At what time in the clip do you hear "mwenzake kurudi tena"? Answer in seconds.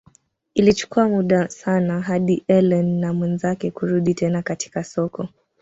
3.13-4.41